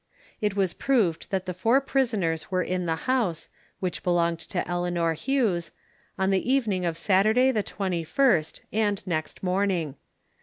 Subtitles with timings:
[0.41, 5.13] It was proved that the four prisoners were in the house (which belonged to Eleanor
[5.13, 5.69] Hughes)
[6.17, 9.93] on the evening of Saturday, the 21st, and next morning.